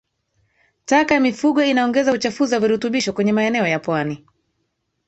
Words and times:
Taka 0.85 1.13
ya 1.13 1.19
mifugo 1.19 1.63
inaongeza 1.63 2.11
uchafuzi 2.13 2.53
wa 2.53 2.59
virutubisho 2.59 3.13
kwenye 3.13 3.31
maeneo 3.33 3.67
ya 3.67 3.79
pwani 3.79 4.25